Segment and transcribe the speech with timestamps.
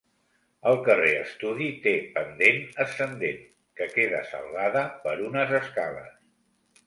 [0.69, 3.45] El carrer Estudi té pendent ascendent,
[3.81, 6.19] que queda salvada per unes escales.